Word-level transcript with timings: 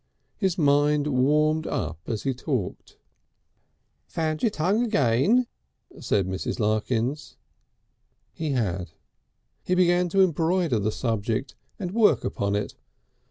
His 0.35 0.57
mind 0.57 1.05
warmed 1.05 1.67
up 1.67 1.99
as 2.07 2.23
he 2.23 2.33
talked. 2.33 2.97
"Found 4.07 4.41
your 4.41 4.49
tongue 4.49 4.83
again," 4.83 5.45
said 5.99 6.25
Mrs. 6.25 6.59
Larkins. 6.59 7.37
He 8.33 8.53
had. 8.53 8.93
He 9.63 9.75
began 9.75 10.09
to 10.09 10.21
embroider 10.23 10.79
the 10.79 10.91
subject 10.91 11.53
and 11.77 11.91
work 11.91 12.23
upon 12.23 12.55
it. 12.55 12.73